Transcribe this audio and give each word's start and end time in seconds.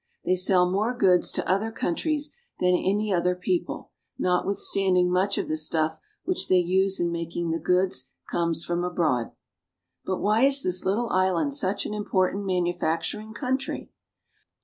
They 0.25 0.35
sell 0.35 0.67
more 0.67 0.95
goods 0.95 1.31
to 1.33 1.47
other 1.47 1.71
countries 1.71 2.31
than 2.59 2.69
any 2.73 3.13
other 3.13 3.35
people, 3.35 3.91
notwithstanding 4.17 5.11
much 5.11 5.37
of 5.37 5.47
the 5.47 5.55
stuff 5.57 5.99
which 6.23 6.47
they 6.47 6.57
use 6.57 6.99
in 6.99 7.11
making 7.11 7.51
the 7.51 7.59
goods 7.59 8.05
comes 8.27 8.65
from 8.65 8.83
abroad. 8.83 9.29
But 10.03 10.17
why 10.19 10.41
is 10.45 10.63
this 10.63 10.85
little 10.85 11.11
island 11.11 11.53
such 11.53 11.85
an 11.85 11.93
important 11.93 12.47
manu 12.47 12.73
facturing 12.73 13.35
country 13.35 13.91